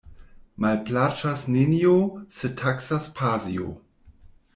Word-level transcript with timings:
Malplaĉas 0.63 1.43
nenio, 1.55 1.91
se 2.39 2.51
taksas 2.63 3.11
pasio. 3.21 3.69